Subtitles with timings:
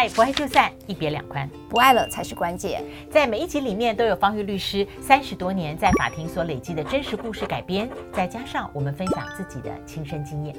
[0.00, 2.82] 爱不爱就散，一别两宽，不爱了才是关键。
[3.10, 10.56] 在每一集里面都有方玉律师三十多年在法庭所累积的真实故事改编，再加上我们分享自己的亲身经验，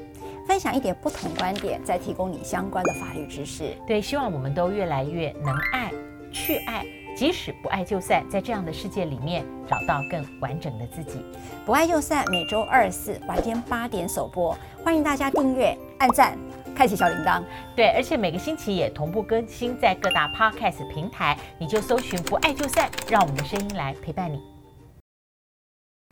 [0.48, 3.76] 分享一点不同观点，再提供你相关的法律知识。
[3.88, 5.92] 对，希望我们都越来越能爱，
[6.32, 6.86] 去爱。
[7.18, 11.20] 即使不爱就散，在这样的世界里面找到更完整的自己。
[11.66, 16.38] 不爱就散，每周二四晚间八点首播，欢迎大家订阅、按赞、
[16.76, 17.44] 开启小铃铛。
[17.76, 24.42] 对，而且每个星期也同步更新在各大 Podcast 平台，你就搜寻“不爱就散”，让我们的声音来陪伴你。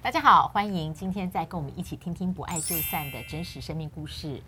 [0.02, 4.42] 大家好，欢迎今天再跟我们一起听听不爱就散的真实生命故事。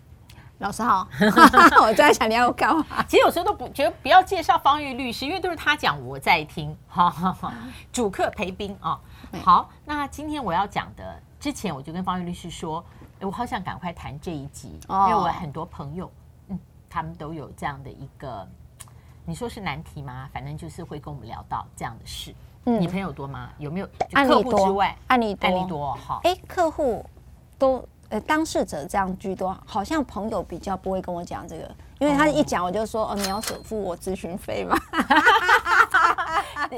[0.58, 1.08] 老师好，
[1.82, 3.04] 我在想你要干嘛？
[3.08, 7.52] 其实有时候都不觉得不要介绍方玉律师，因为都是他讲我在听，哈哈哈。
[7.92, 8.98] 主客陪宾啊。
[9.42, 12.84] 好，那今天我要讲的，之前我就跟方玉律师说，
[13.22, 16.10] 我好想赶快谈这一集，因为我很多朋友，
[16.48, 16.58] 嗯，
[16.90, 18.46] 他们都有这样的一个，
[19.24, 20.28] 你说是难题吗？
[20.32, 22.34] 反正就是会跟我们聊到这样的事。
[22.64, 23.50] 嗯，你朋友多吗？
[23.58, 23.88] 有没有？
[24.12, 26.20] 客户之外，案例多，案例多，好。
[26.24, 27.04] 哎，客户
[27.58, 27.86] 都。
[28.08, 34.76] 呃，当事者这样居多，好像朋友比较不会跟我讲这个，因为他一讲我就说，哦，你要首付我咨询费嘛。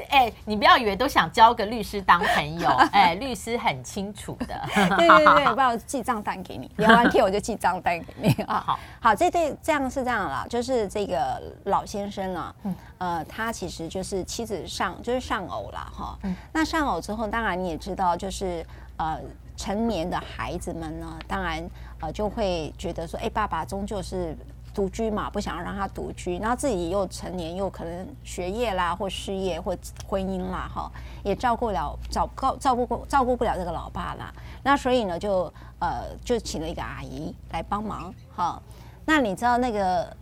[0.03, 4.61] 哎，你不要以为都想交个律师当朋友， 哎，律师很清楚的。
[4.73, 8.63] 对对对，不要记账单给你，聊完天我就记账单给你 啊。
[8.65, 12.55] 好，好，这对这样是这样啦，就是这个老先生啊，
[12.97, 16.17] 呃，他其实就是妻子上就是上偶了哈。
[16.51, 18.65] 那上偶之后，当然你也知道，就是
[18.97, 19.19] 呃。
[19.57, 21.65] 成年的孩子们呢，当然
[22.01, 24.35] 呃就会觉得说，哎，爸爸终究是
[24.75, 30.91] 独居嘛，不想要让他独居，然后自己又成年，又可能学业啦，或事业，或婚姻啦，哈，
[31.23, 34.33] 也照顾了，照顾照顾不照顾不了这个老爸啦。
[34.61, 38.61] 那所以呢，就呃就请了一个阿姨来帮忙，哈。
[39.05, 40.13] 那你知道那个，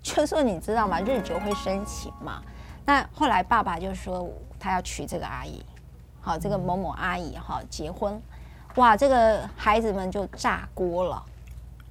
[0.00, 1.00] 就说你知道吗？
[1.00, 2.40] 日久会生情嘛。
[2.86, 5.60] 那后来爸爸就说他要娶这个阿姨，
[6.20, 8.22] 好，这个某某阿姨哈结婚。
[8.76, 11.22] 哇，这个孩子们就炸锅了，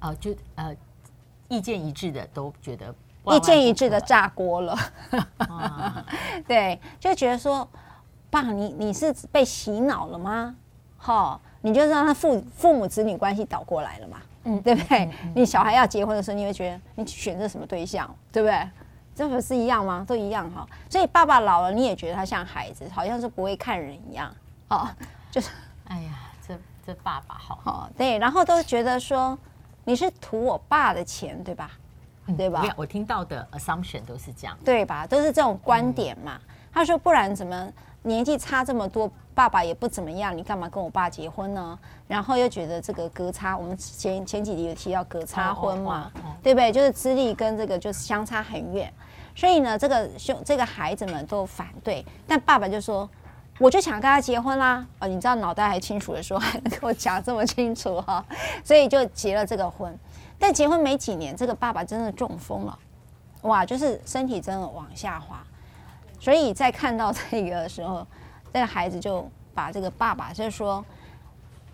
[0.00, 0.74] 哦，就呃，
[1.48, 2.94] 意见一致的都觉得
[3.26, 4.76] 意见一致的炸锅了，
[6.46, 7.68] 对，就觉得说，
[8.30, 10.54] 爸，你你是被洗脑了吗？
[10.96, 15.04] 哈、哦，你就让他父父母子女关系倒过来了嘛，嗯，对不对？
[15.04, 18.68] 嗯嗯、你小孩要结婚的时候，你会觉得你选择什么对象，对不对？
[19.14, 20.04] 这不是一样吗？
[20.06, 24.34] 都一样哈，所以爸爸老了，你也觉得他像孩子，好像是不会看人一样，
[24.68, 24.88] 哦，
[25.30, 25.50] 就是，
[25.86, 26.12] 哎呀。
[26.86, 29.38] 这爸爸好，好对，然后都觉得说
[29.88, 31.70] 你是图我爸的钱，对吧？
[32.26, 32.62] 嗯、对吧？
[32.76, 35.06] 我听到的 assumption 都是这样，对吧？
[35.06, 36.38] 都是这种观点嘛。
[36.46, 37.72] 嗯、他说不然怎么
[38.02, 41.78] 年纪差这么多，爸爸也不怎么样，你干嘛跟我爸结婚呢？
[42.06, 46.70] 然后又觉得这个隔差，我们前前几集有提到隔差婚嘛，哦哦哦哦、对不对？
[46.70, 48.92] 就是资历跟这个就是相差很远，
[49.34, 53.08] 所以呢，这个兄这个孩子们都反对，但爸爸就说。
[53.58, 54.86] 我就想跟他结婚啦！
[55.00, 58.24] 哦，你知道脑袋还清楚的时候， 还能跟我讲这么清楚哈，
[58.64, 59.96] 所以就结了这个婚。
[60.38, 62.78] 但结婚没几年，这个爸爸真的中风了，
[63.42, 65.42] 哇，就是身体真的往下滑。
[66.20, 68.06] 所以在看到这个的时候，
[68.52, 70.84] 这个孩子就把这个爸爸就说：“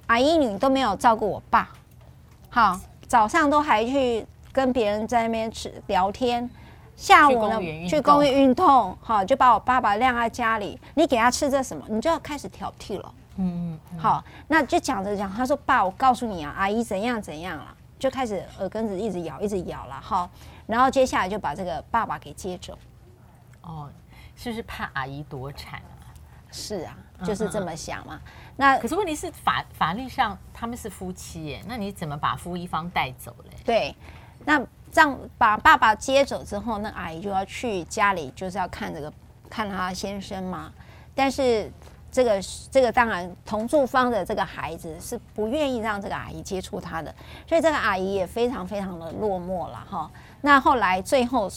[0.08, 1.68] 阿姨，你都没有照顾我爸，
[2.48, 6.48] 好，早上都还去跟别人在那边吃聊天。”
[6.96, 10.80] 下午呢，去公园运动，好，就把我爸爸晾在家里。
[10.94, 13.14] 你给他吃这什么，你就要开始挑剔了。
[13.36, 20.28] 嗯嗯，好，那就讲着讲，他说：“爸，我告诉你啊，阿姨怎样怎样了。”就开始耳根子一直咬，一直咬了哈。
[20.66, 22.78] 然后接下来就把这个爸爸给接走。
[23.62, 23.88] 哦，
[24.36, 26.06] 是不是怕阿姨躲产啊？
[26.52, 28.20] 是啊，就是这么想嘛。
[28.56, 33.50] 那可是问题是法法律上他们是夫妻耶，那你怎么把夫一方带走嘞？
[33.64, 33.96] 对，
[34.44, 34.64] 那。
[34.94, 39.12] 这样把爸爸接走之后，那阿姨就要去家里，就是要看这个
[39.50, 40.72] 看他先生嘛。
[41.16, 41.68] 但是
[42.12, 42.40] 这个
[42.70, 47.12] 这个当然同住方的这个孩子是不愿意让这个阿姨接触他的，
[47.44, 50.08] 所以这个阿姨也非常非常的落寞了哈。
[50.42, 51.50] 那后来最后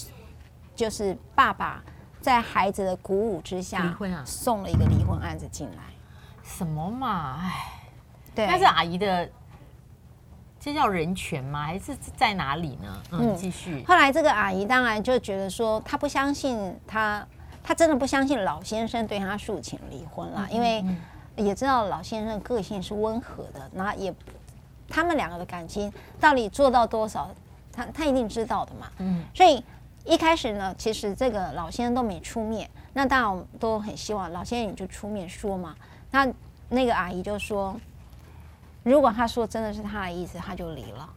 [0.76, 1.84] 就是爸爸
[2.20, 5.84] 在孩子的鼓舞之下，离婚啊，送了一个离婚案子进来。
[6.42, 7.54] 什么嘛，哎，
[8.34, 9.30] 对，但是阿姨的。
[10.68, 11.64] 这叫人权吗？
[11.64, 13.02] 还是在哪里呢？
[13.12, 13.82] 嗯，继续。
[13.88, 17.26] 后来这个阿姨当然就觉得说，她不相信她，
[17.64, 20.84] 她真的不相信老先生对她诉请离婚了，因为
[21.38, 24.14] 也知道老先生个性是温和的，那也
[24.90, 27.30] 他们两个的感情到底做到多少，
[27.72, 28.92] 他他一定知道的嘛。
[28.98, 29.64] 嗯，所以
[30.04, 35.74] 一开始呢，其实这个老先生都没出面，那当然我们都很希望老先生你就出面说嘛。
[36.12, 36.28] 那
[36.68, 37.74] 那个阿姨就说。
[38.88, 41.10] 如果他说真的是他的意思，他就离了。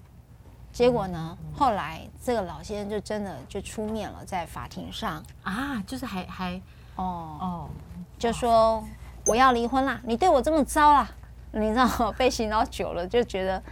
[0.73, 6.61] 结果呢，后来这个老先生就真的就出面了，在法庭上啊，就是还还
[6.97, 7.69] 哦哦，
[8.19, 8.83] 就说
[9.27, 11.09] 我要离婚啦，你对我这么糟啦，
[11.53, 13.63] 你知道被洗脑久了就觉得。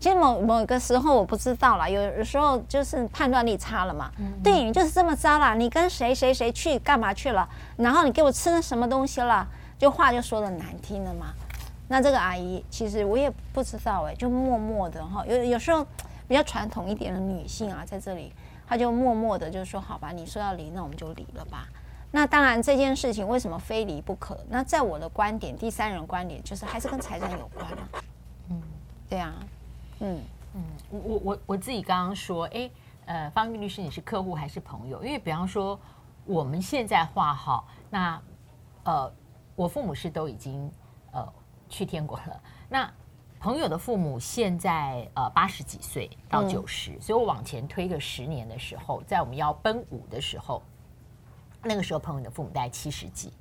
[0.00, 4.10] 其实某某个时候我不知道啦，有有时候就是判断力差了嘛。
[4.18, 7.48] 嗯、对你就是这么糟啦，你跟谁谁谁去干嘛去了？
[7.78, 9.48] 然后你给我吃了什么东西了？
[9.78, 11.32] 就话就说的难听了嘛。
[11.88, 15.86] 那这个阿姨其实我也不知道哎、欸，就默默的哈，有有时候
[16.26, 18.32] 比较传统一点的女性啊，在这里
[18.66, 21.68] 她就默默的就说好吧，你说要离，那我们就离了吧。
[22.10, 24.38] 那当然这件事情为什么非离不可？
[24.48, 27.88] 那在我的观点，第三人观点就是还是跟财产有关啊。
[28.50, 28.62] 嗯，
[29.08, 29.34] 对啊。
[30.00, 30.20] 嗯
[30.54, 32.70] 嗯，我我我我自己刚刚说，哎，
[33.06, 35.04] 呃，方玉律师，你是客户还是朋友？
[35.04, 35.78] 因为比方说
[36.24, 38.22] 我们现在话哈，那
[38.84, 39.12] 呃，
[39.56, 40.83] 我父母是都已经呃
[41.74, 42.40] 去天国了。
[42.68, 42.90] 那
[43.40, 50.62] 朋友的父母现在呃八十几岁到九十，嗯，所以我往前推个十年的时候，在我们要奔五的时候，
[51.62, 53.32] 那个时候朋友的父母大概七十几。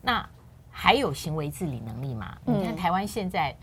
[0.00, 0.26] 那
[0.70, 2.38] 还有行为自理能力吗？
[2.44, 3.56] 你看台湾现在。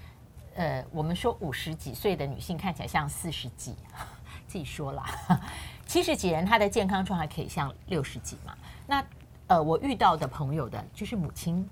[0.56, 3.76] 呃，我们说五十几岁的女性看起来像四十几，
[4.46, 5.04] 自己说了，
[5.88, 8.56] 七十几人她的健康状态可以像六十几嘛？
[8.86, 9.04] 那
[9.48, 11.68] 呃，我遇到的朋友的就是母亲，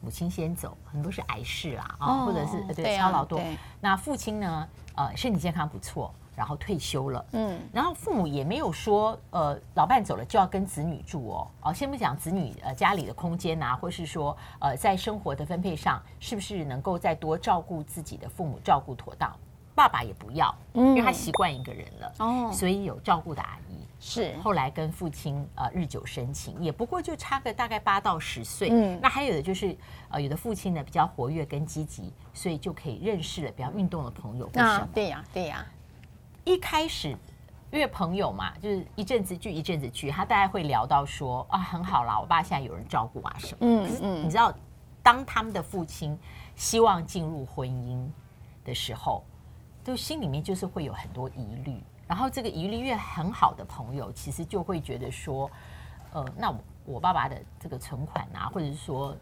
[0.00, 3.40] 母亲先走，很多是癌逝啦啊，哦、或者是对超劳多。
[3.80, 4.68] 那父亲呢？
[4.94, 6.12] 呃，身体健康不错。
[6.34, 19.36] 然后退休了，嗯，然后父母也没有说，呃，老伴走了就要跟子女住哦，哦，先不讲子女呃家里的空间啊，或是说呃在生活的分配上是不是能够再多照顾自己的父母，照顾妥当，
[19.74, 29.76] 爸爸也不要，因为他习惯一个人了，哦，所以有照顾的阿姨是，后来跟父亲呃日久生情，也不过就差个大概八到十岁，嗯，那还有的就是
[30.08, 35.66] 呃有的父亲呢比较活跃跟积极，所以就可以认识了比较运动的朋友，啊，对呀，对呀。
[36.44, 37.08] 一开始，
[37.70, 43.58] 因为朋友嘛，就是一阵子聚一阵子聚，他大概会聊到说啊，很好啦，我爸现在有人照顾啊什么。
[43.60, 44.24] 嗯嗯。
[44.24, 44.54] 你知道，
[45.02, 46.18] 当他们的父亲
[46.54, 48.08] 希望进入婚姻
[48.64, 49.24] 的时候，
[49.84, 51.82] 就心里面就是会有很多疑虑。
[52.08, 55.48] 然后这个疑虑越很好的朋友，其实就会觉得说，
[56.12, 59.14] 呃，那我我爸爸的这个存款啊，或者是说，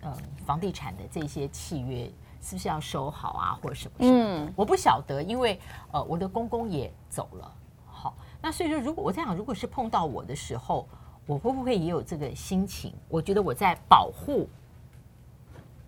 [0.00, 0.12] 嗯，
[0.44, 2.10] 房地产的这些契约。
[2.44, 4.18] 是不是要收好啊，或者什么什么？
[4.18, 5.60] 嗯，我不晓得，因为
[5.92, 7.54] 呃，我的公公也走了。
[7.86, 10.88] 好，那所以说，如果我在想，如果是碰到我的时候，
[11.24, 12.92] 我会不会也有这个心情？
[13.08, 14.48] 我觉得我在保护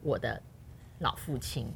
[0.00, 0.40] 我的
[1.00, 1.66] 老父亲，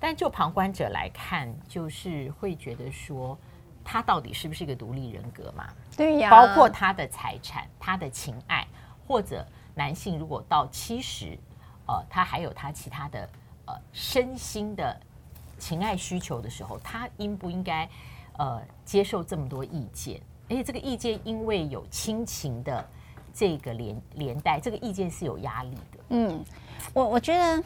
[0.00, 3.38] 但就旁观者来看，就是会觉得说，
[3.86, 5.68] 他到底是不是一个独立人格嘛？
[5.96, 8.66] 对呀，包括他的财产、他的情爱，
[9.06, 11.38] 或者男性如果到七十，
[11.86, 13.28] 呃，他还有他其他的。
[13.68, 14.96] 呃，身心的
[15.58, 17.90] 情爱需求的时候，他应不应该
[18.38, 20.20] 呃接受这么多意见？
[20.48, 22.88] 而且这个意见因为有亲情的
[23.34, 25.98] 这个连连带，这个意见是有压力的。
[26.10, 26.44] 嗯，
[26.94, 27.60] 我我觉得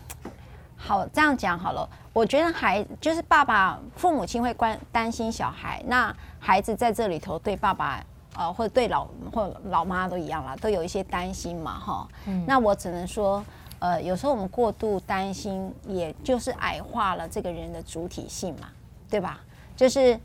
[0.80, 1.88] 好这样讲好了。
[2.12, 8.02] 我觉得孩就是爸爸父母亲会关担心小孩，那孩子在这里头对爸爸
[8.34, 12.08] 呃或者对老或老妈都一样啦，都有一些担心嘛，哈。
[12.26, 13.44] 嗯，那我只能说。
[13.82, 18.68] 呃，有时候我们过度担心，也就是矮化了这个人的主体性嘛，
[19.08, 19.40] 对吧？
[19.74, 20.20] 就是，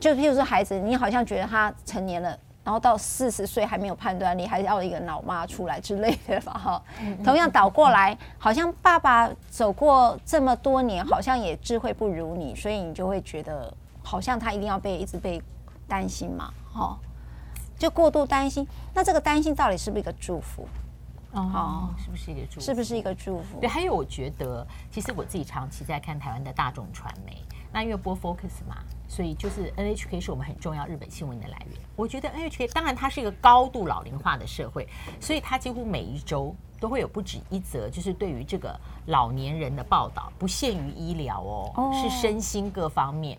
[0.00, 6.52] 就譬如说孩子，你好像觉得他成年了，然后到四十岁还没有判断力，还要一个老妈出来之类的吧？
[6.52, 6.82] 哈，
[7.24, 15.42] 同样倒过来，好像爸爸走过这么多年，好像也智慧不如你，所以你就会觉得，好像他一定要被一直被
[15.88, 16.98] 担心嘛，哈，
[17.78, 18.66] 就过度担心。
[18.92, 20.68] 那这个担心到底是不是一个祝福？
[21.32, 22.60] 哦，是不是一个祝福？
[22.60, 23.58] 是不是一个祝福？
[23.60, 27.40] 对，还有我觉得，其实我自己长期在看台湾的大众传媒，
[27.72, 31.78] 那因为播 Focus 嘛，所以就是 NHK 是我们很重要日本新闻的来源。
[31.94, 34.88] 我觉得 NHK 当然它是一个高度老龄化的社会，
[35.20, 43.38] 所以它几乎每一周都会有不止一则，就是对于这个老年人的报道，不限于医疗哦，哦是身心各方面。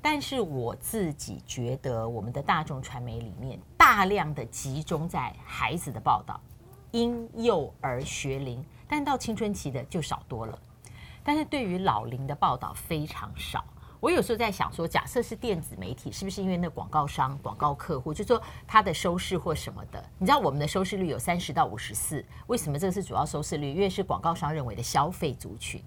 [0.00, 6.40] 但是我自己觉得，我们的大众传媒里面大量的集中在孩子的报道。
[6.92, 10.58] 婴幼儿学龄，但到青春期的就少多了。
[11.28, 13.62] 但是对于老龄的报道非常少。
[14.00, 20.02] 我有时候在想说，假设是电子媒体，是不是因为那广告商、广告客户，就说他的收视或什么的？
[20.16, 23.74] 你知道我们的收视率有三十到五十四，为什么这个是主要收视率？
[23.74, 25.82] 因为是广告商认为的消费族群。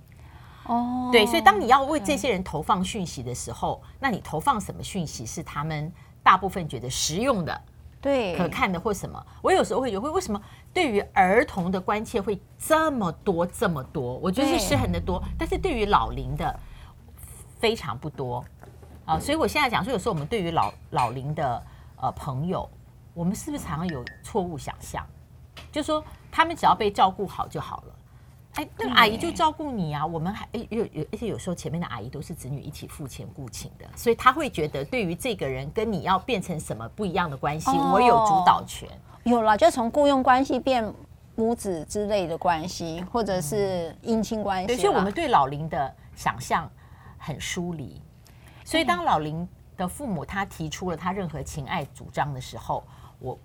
[0.66, 7.62] 哦，对，所以当你要为这些人投放讯息的时候，那你投放什么讯息是他们大部分觉得实用的？
[8.02, 9.24] 对，可看的或什么？
[9.42, 10.42] 我有时候会觉得，会为什么？
[10.74, 16.60] 对于儿童的关切会这么多这么多，我觉得是失衡的多，但是对于老龄的
[17.60, 18.44] 非常不多。
[19.06, 21.64] 啊，所以我现在讲说，有时候我们对于老老龄的
[21.98, 22.70] 呃朋友，
[23.14, 25.06] 我们是不是常常有错误想象？
[25.72, 27.96] 就是说他们只要被照顾好就好了。
[28.56, 38.90] 哎，那个阿姨就照顾你啊，我们还哎有有，而且有时候前面的阿姨都是子女一起付钱雇请的，所以他会觉得对于这个人跟你要变成什么不一样的关系，哦、我有主导权。
[39.24, 40.94] 有了，就从雇佣关系变
[41.36, 44.68] 母子之类的关系，或者是姻亲关系。
[44.68, 46.70] 对，所以我们对老林的想象
[47.18, 48.02] 很疏离。
[48.66, 52.84] 所以当老林的父母他提出了他任何情爱主张的时候，
[53.20, 53.40] 我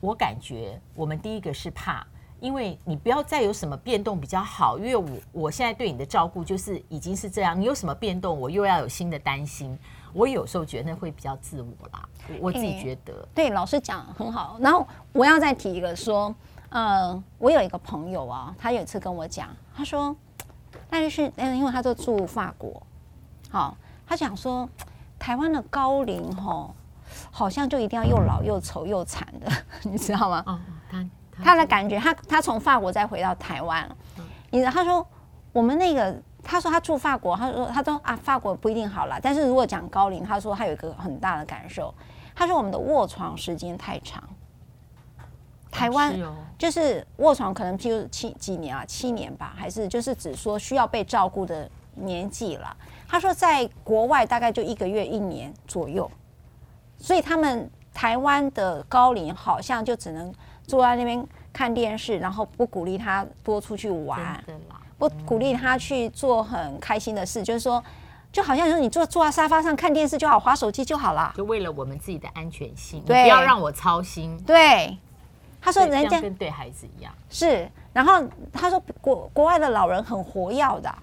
[0.00, 2.06] 我感觉我们第一个是怕。
[2.40, 9.78] 因为你不要再有什么变动比较好，因为我我现在对你的照顾就是已经是这样，你有什么变动，我又要有新的担心，
[10.12, 12.08] 我有时候觉得那会比较自我啦，
[12.40, 13.26] 我自己觉得。
[13.34, 14.58] 对，老师讲很好。
[14.60, 16.34] 然后我要再提一个说，
[16.68, 20.14] 呃，我有一个朋友啊，他有一次跟我讲，他说，
[20.90, 22.82] 那就是嗯，因为他都住法国，
[23.48, 23.76] 好，
[24.06, 24.68] 他讲说，
[25.18, 26.74] 台湾的高龄吼，
[27.30, 29.50] 好像就一定要又老又丑又惨的，
[29.88, 30.42] 你知道吗？
[30.46, 30.60] 哦，
[30.90, 31.04] 他
[31.56, 33.88] 的感觉，他他从法国再回到台湾，
[34.50, 35.04] 你知道，他说
[35.52, 41.92] 我们那个，他说他住法国，他说他说啊，法国不一定好了，但是如果讲高龄，他说他有一个很大的感受，
[42.34, 44.22] 他说我们的卧床时间太长，
[45.70, 46.14] 台湾
[46.56, 52.76] 就是卧床可能就七几年啊，七年吧，还是就是只说需要被照顾的年纪了。
[53.08, 56.10] 他说在国外大概就一个月一年左右，
[56.96, 60.32] 所以他们台湾的高龄好像就只能。
[60.66, 64.42] 坐在那边看电视，然后不鼓励他多出去玩，
[64.98, 67.82] 不鼓励他去做很开心的事，就是说，
[68.32, 71.32] 就好像说你坐坐在沙发上看电视就好，滑手机就好了。
[71.36, 74.36] 就为了我们自己的安全性，对，不要让我操心。
[74.46, 74.96] 对，
[75.60, 77.12] 他说人家跟对孩子一样。
[77.28, 80.94] 是，然后他说国国外的老人很活跃的，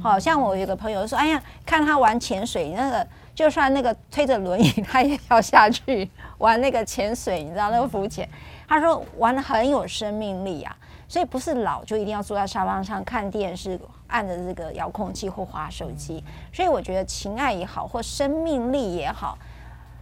[0.00, 8.28] 好像我有个朋友说，哎呀，看他玩潜水，那个就算那个推着轮椅，他也要下去玩那个潜水，你知道那个浮潜。
[8.66, 10.76] 他说玩的很有生命力啊，
[11.06, 16.22] 所以不是老就一定要坐在沙发上看电视，按着这个遥控器或滑手机。
[16.52, 19.36] 所以我觉得情爱也好，或生命力也好，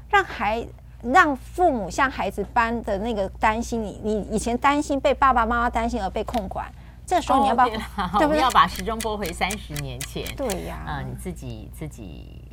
[0.08, 0.64] 让孩
[1.02, 6.70] 让父母像孩子般的那个担心你，你以前担心被爸爸妈妈担心而被控管，
[7.06, 7.66] 这时候你要不要？
[7.66, 8.40] 哦、对不 对？
[8.40, 10.24] 要把时钟拨回三十年前。
[10.36, 12.44] 对呀，啊、呃，你自己自己。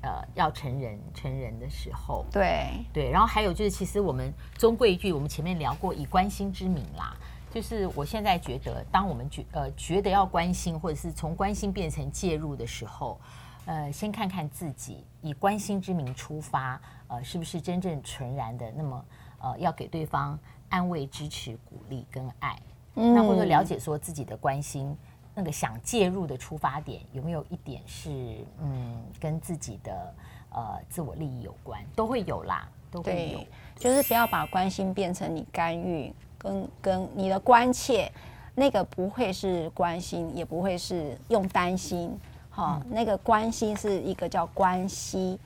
[0.00, 7.16] 呃，要成人成人的时候，对对，然后还有就是，其实我们终归一句，我们前面聊过以关心之名啦，
[7.52, 13.20] 就是我现在觉得，当我们觉呃觉得要关心，或者是从关心变成介入的时候，
[13.66, 18.70] 呃，先看看自己，以关心之名出发，呃，是不是真正纯然的？
[18.70, 19.04] 那么
[19.40, 20.38] 呃，要给对方
[20.68, 22.56] 安慰、支持、鼓励跟爱，
[22.94, 24.96] 嗯，那或者了解说自己的关心。
[25.38, 30.12] 那个想介入的出发点有没有一点是嗯跟自己的
[30.50, 31.80] 呃自我利益有关？
[31.94, 33.46] 都会有啦，都会有。
[33.76, 38.10] 就是不要把关心变成你干预，跟跟你的关切，
[38.56, 42.18] 那个不会是关心，也不会是用担心。
[42.50, 45.38] 哈、嗯，那个关心是一个叫关系，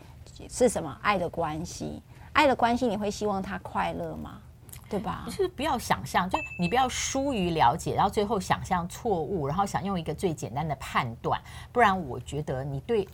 [0.48, 0.98] 是什么？
[1.02, 4.40] 爱的关系，爱的关系，你会希望他快乐吗？
[4.92, 5.22] 对吧？
[5.24, 11.40] 就是不要想象，就你不要疏于了解，然后最后想象错误，然后想用一个最简单的判断，
[11.72, 13.08] 不然我觉得你对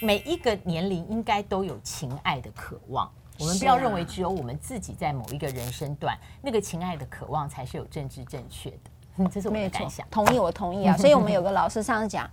[0.00, 3.08] 每一个年龄应该都有情爱的渴望。
[3.38, 8.90] 我们不要认为只有我们自己在某一个人生段，那个情爱的渴望才是有政治正确的。
[9.16, 10.06] 嗯，这是我的感想。
[10.10, 10.96] 同意，我同意啊。
[10.96, 12.28] 所以我们有个老师上次讲，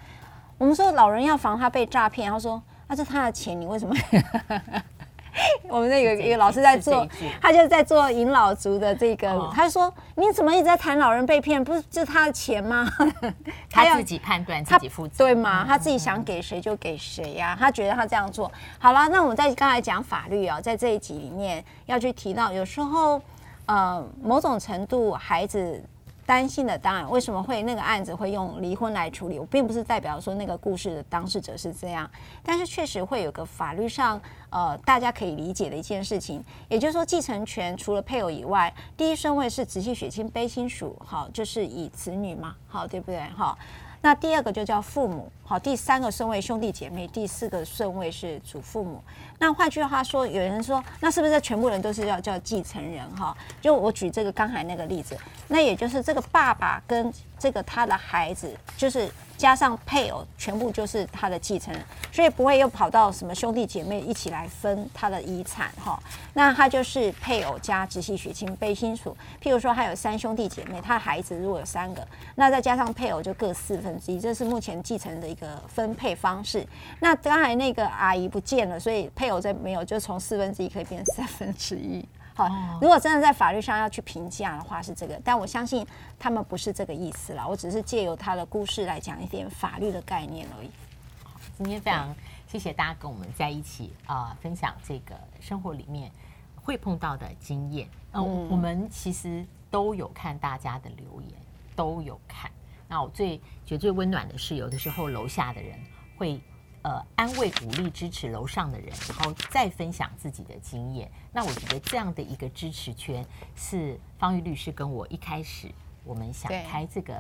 [0.58, 3.96] 我们说老人要防他被诈骗，他说那是他的钱，你为什么？
[5.68, 7.08] 我们那个一个老师在做，
[7.42, 9.32] 他就在做引老族的这个。
[9.32, 11.64] 哦、他就说：“你怎么一直在谈老人被骗？
[11.64, 12.88] 不是就是他的钱吗？
[13.70, 15.66] 他要自己判断，自己负责，对吗？
[15.68, 17.58] 他自己想给谁就给谁呀、啊。
[17.60, 19.08] 他觉得他这样做好了。
[19.10, 23.22] 那我们在刚才讲法律啊，在这一集里面要去提到，有时候
[23.66, 25.84] 呃，某种程度孩子。”
[26.28, 29.40] 担心的当然，为什么会那个案子会用离婚来处理？
[29.40, 32.08] 我并不是代表说那个故事的当事者是这样，
[32.44, 43.22] 但是确实会有个法律上呃大家可以理解的一件事情，也就是说继承权除了配偶以外，第一顺位是直系血亲卑亲属，好，就是以子女嘛，好，对不对？
[43.36, 43.58] 好。
[44.00, 49.02] 那第二个就叫父母，好，第三个顺位兄弟姐妹，第四个顺位是祖父母。
[49.40, 53.10] 那换句话说，有人说，那是不是全部人都是要叫继承人？
[53.16, 55.18] 哈，就我举这个刚才那个例子，
[55.48, 59.10] 那也就是这个爸爸跟这个他的孩子就是。
[59.38, 66.02] 加上配偶，全部就是他的继承人，所以不会又跑到什么兄弟姐妹一起来分他的遗产哈。
[66.34, 69.16] 那他就是配偶加直系血亲背亲属。
[69.40, 72.04] 譬如说，他有三兄弟姐妹，他的孩子如果有三个，
[72.34, 76.66] 那再加上配偶就各四分之一，这是目前继承的一个分配方式。
[77.00, 82.08] 那刚才那个阿姨不见了，所以配偶在没有，就从四分之一可以变三分之一。
[82.36, 82.48] 好，
[82.80, 85.84] 如果真的在法律上要去评价的话是这个，但我相信
[86.20, 87.48] 他们不是这个意思啦。
[87.48, 90.70] 我只是借由他的故事来讲一点法律的概念而已。
[91.24, 92.16] 好，今天非常
[92.48, 96.12] 谢谢大家跟我们在一起啊、呃，分享这个生活里面
[96.56, 97.90] 会碰到的经验。
[98.12, 101.32] 呃、嗯，我们其实都有看大家的留言，
[101.76, 102.52] 都有看。
[102.88, 105.76] 那我最觉得最温暖的是，有的时候楼下的人
[106.18, 106.40] 会。
[106.88, 111.12] 呃，安慰、鼓励、支持楼上的人，然后再分享自己的经验。
[111.34, 113.26] 那我觉得这样的一个支持圈，
[113.58, 115.70] 是方玉律师跟我一开始
[116.06, 117.14] 我们想开这个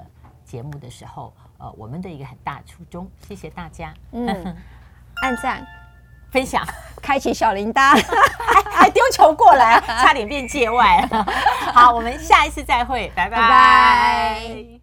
[0.45, 3.11] 节目的时候，呃，我们的一个很大初衷。
[3.27, 4.55] 谢谢大家，嗯，
[5.21, 5.67] 按赞、
[6.31, 6.65] 分享、
[7.01, 7.93] 开启小铃铛，
[8.39, 11.05] 还还丢球过来，差点变界外。
[11.75, 13.35] 好，我们下一次再会，拜拜。
[13.35, 14.76] 拜拜。